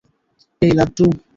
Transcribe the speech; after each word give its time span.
এই, 0.61 0.71
লাড্ডু! 0.77 1.05